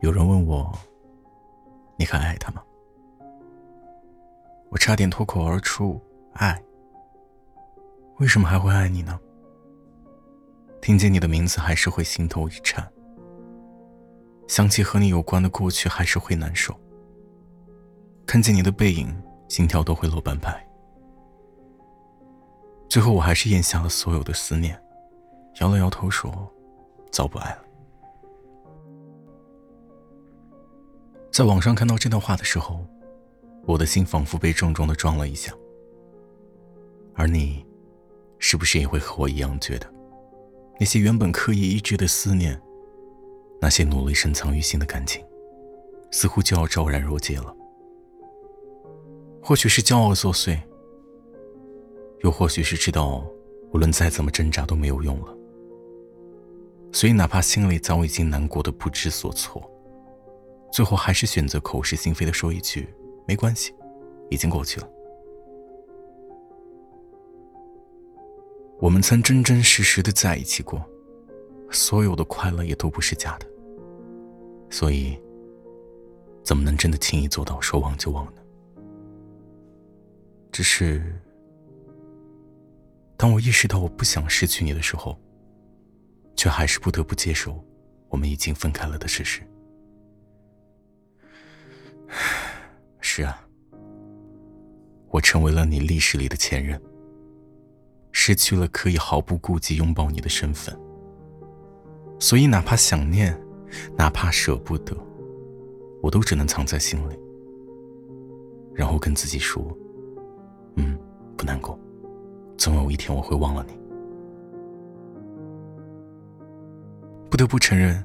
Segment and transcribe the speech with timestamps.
[0.00, 0.72] 有人问我
[1.98, 2.62] ：“你还爱他吗？”
[4.70, 6.00] 我差点脱口而出
[6.34, 6.60] ：“爱。”
[8.18, 9.18] 为什么还会爱你呢？
[10.80, 12.86] 听见你的名字还是会心头一颤，
[14.46, 16.74] 想起和你有关的过去还是会难受。
[18.26, 19.14] 看见你的背影，
[19.48, 20.64] 心跳都会漏半拍。
[22.88, 24.80] 最后，我还是咽下了所有的思念，
[25.60, 26.30] 摇了摇头说
[27.10, 27.64] ：“早不爱了。”
[31.38, 32.84] 在网上看到这段话的时候，
[33.64, 35.54] 我的心仿佛被重重的撞了一下。
[37.14, 37.64] 而你，
[38.40, 39.88] 是不是也会和我一样觉得，
[40.80, 42.60] 那些原本刻意抑制的思念，
[43.60, 45.24] 那些努力深藏于心的感情，
[46.10, 47.54] 似乎就要昭然若揭了？
[49.40, 50.60] 或许是骄傲作祟，
[52.24, 53.24] 又或许是知道
[53.72, 55.38] 无论再怎么挣扎都没有用了，
[56.92, 59.62] 所以哪怕心里早已经难过的不知所措。
[60.78, 62.88] 最后还是选择口是心非的说一句
[63.26, 63.74] ：“没关系，
[64.30, 64.88] 已经过去了。”
[68.78, 70.80] 我们曾真真实实的在一起过，
[71.68, 73.46] 所有的快乐也都不是假的。
[74.70, 75.20] 所以，
[76.44, 78.40] 怎么能真的轻易做到说忘就忘呢？
[80.52, 81.20] 只是，
[83.16, 85.18] 当我意识到我不想失去你的时候，
[86.36, 87.60] 却还是不得不接受
[88.08, 89.42] 我们已经分开了的事实。
[93.18, 93.44] 是啊，
[95.10, 96.80] 我成为了你历史里的前任，
[98.12, 100.72] 失去了可以毫不顾忌拥抱你的身份。
[102.20, 103.36] 所以，哪怕想念，
[103.96, 104.96] 哪怕舍不得，
[106.00, 107.18] 我都只能藏在心里，
[108.72, 109.66] 然后跟自己说
[110.78, 110.96] ：“嗯，
[111.36, 111.76] 不难过，
[112.56, 113.76] 总有一天我会忘了你。”
[117.28, 118.00] 不得不承认。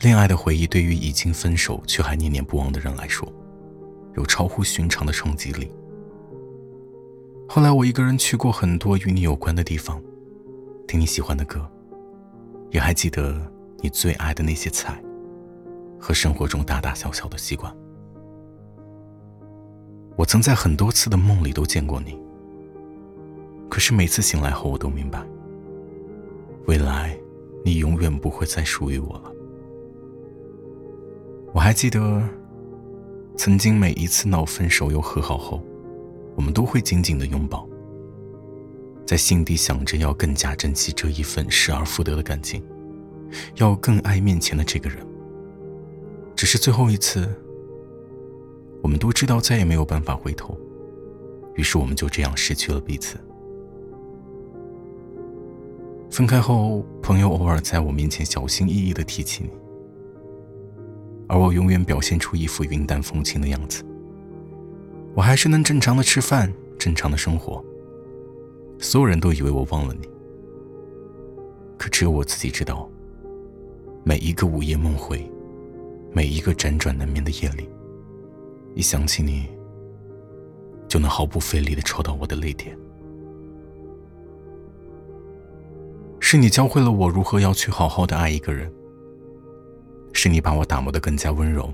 [0.00, 3.26] 恋爱的回忆对于已经分手却还念念不忘的人来说，
[4.16, 5.70] 有超乎寻常的冲击力。
[7.48, 10.02] 后来我一个人去过很多与你有关的地方，
[10.88, 11.66] 听你喜欢的歌，
[12.70, 13.40] 也还记得
[13.78, 15.00] 你最爱的那些菜，
[15.98, 17.74] 和生活中大大小小的习惯。
[20.16, 22.18] 我曾在很多次的梦里都见过你，
[23.68, 25.22] 可是每次醒来后，我都明白，
[26.66, 27.16] 未来
[27.64, 29.32] 你永远不会再属于我了。
[31.52, 32.22] 我还记得，
[33.36, 35.62] 曾经每一次闹分手又和好后，
[36.34, 37.68] 我们都会紧紧的拥抱，
[39.06, 42.62] 在心底想着要更加珍惜这一份失而复得的感情，
[43.56, 45.06] 要更爱面前的这个人。
[46.34, 47.28] 只是最后一次，
[48.82, 50.58] 我们都知道再也没有办法回头，
[51.54, 53.16] 于是我们就这样失去了彼此。
[56.10, 59.50] 分开后，朋友偶尔在我面前小心翼翼的提起你。
[61.28, 63.84] 而我永远表现出一副云淡风轻的样子，
[65.14, 67.64] 我还是能正常的吃饭，正常的生活。
[68.78, 70.08] 所有人都以为我忘了你，
[71.76, 72.88] 可只有我自己知道，
[74.04, 75.28] 每一个午夜梦回，
[76.12, 77.68] 每一个辗转难眠的夜里，
[78.74, 79.46] 一想起你，
[80.86, 82.76] 就能毫不费力的戳到我的泪点。
[86.20, 88.70] 是你教会了我如何要去好好的爱一个人。
[90.26, 91.72] 是你把我打磨得更加温柔，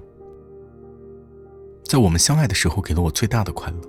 [1.84, 3.80] 在我们相爱的时候给了我最大的快乐。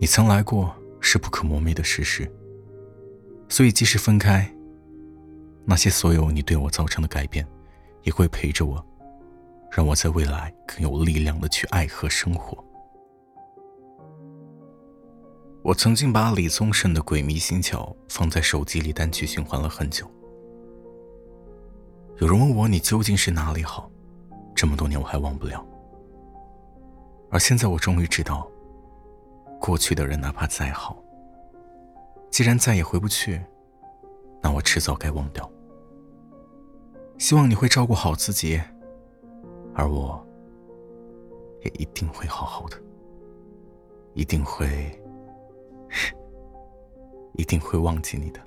[0.00, 2.26] 你曾来过，是不可磨灭的事实。
[3.46, 4.50] 所以即使分开，
[5.66, 7.46] 那些所有你对我造成的改变，
[8.04, 8.82] 也会陪着我，
[9.70, 12.56] 让我在未来更有力量的去爱和生活。
[15.62, 17.72] 我曾经把李宗盛的《鬼迷心窍》
[18.08, 20.10] 放在手机里单曲循环了很久。
[22.20, 23.88] 有人问我你究竟是哪里好，
[24.52, 25.64] 这么多年我还忘不了。
[27.30, 28.50] 而现在我终于知道，
[29.60, 31.00] 过去的人哪怕再好，
[32.28, 33.40] 既然再也回不去，
[34.42, 35.48] 那我迟早该忘掉。
[37.18, 38.60] 希望你会照顾好自己，
[39.72, 40.20] 而我
[41.62, 42.76] 也一定会好好的，
[44.14, 44.66] 一定会，
[47.34, 48.40] 一定会忘记你的。